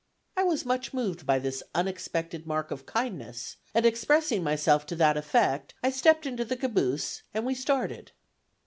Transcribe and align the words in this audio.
I 0.35 0.41
was 0.41 0.65
much 0.65 0.95
moved 0.95 1.27
by 1.27 1.37
this 1.37 1.61
unexpected 1.75 2.47
mark 2.47 2.71
of 2.71 2.87
kindness, 2.87 3.57
and 3.75 3.85
expressing 3.85 4.43
myself 4.43 4.83
to 4.87 4.95
that 4.95 5.15
effect, 5.15 5.75
I 5.83 5.91
stepped 5.91 6.25
into 6.25 6.43
the 6.43 6.57
caboose, 6.57 7.21
and 7.35 7.45
we 7.45 7.53
started. 7.53 8.11